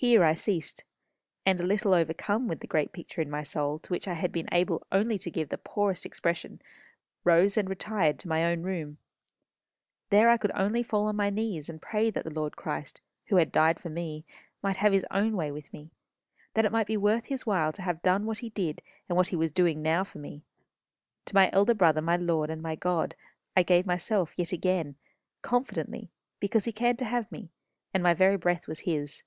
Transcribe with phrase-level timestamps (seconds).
[0.00, 0.84] Here I ceased,
[1.44, 4.30] and a little overcome with the great picture in my soul to which I had
[4.30, 6.62] been able only to give the poorest expression,
[7.24, 8.98] rose, and retired to my own room.
[10.10, 13.34] There I could only fall on my knees and pray that the Lord Christ, who
[13.38, 14.24] had died for me,
[14.62, 15.90] might have his own way with me
[16.54, 19.30] that it might be worth his while to have done what he did and what
[19.30, 20.44] he was doing now for me.
[21.26, 23.16] To my Elder Brother, my Lord, and my God,
[23.56, 24.94] I gave myself yet again,
[25.42, 27.50] confidently, because he cared to have me,
[27.92, 29.24] and my very breath was his.